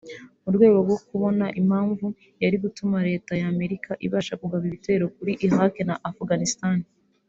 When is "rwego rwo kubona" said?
0.55-1.45